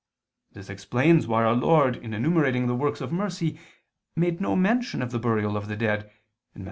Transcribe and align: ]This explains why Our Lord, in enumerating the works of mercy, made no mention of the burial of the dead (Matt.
]This 0.55 0.67
explains 0.71 1.27
why 1.27 1.43
Our 1.43 1.53
Lord, 1.53 1.95
in 1.95 2.15
enumerating 2.15 2.65
the 2.65 2.73
works 2.73 3.01
of 3.01 3.11
mercy, 3.11 3.59
made 4.15 4.41
no 4.41 4.55
mention 4.55 5.03
of 5.03 5.11
the 5.11 5.19
burial 5.19 5.55
of 5.55 5.67
the 5.67 5.75
dead 5.77 6.09
(Matt. 6.55 6.59